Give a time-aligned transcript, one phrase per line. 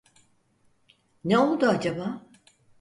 [1.23, 2.21] Ne oldu acaba?